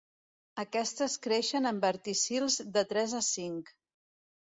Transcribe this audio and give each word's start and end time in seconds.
Aquestes 0.61 1.17
creixen 1.25 1.71
en 1.71 1.81
verticils 1.83 2.57
de 2.79 2.85
tres 2.95 3.15
a 3.21 3.21
cinc. 3.29 3.71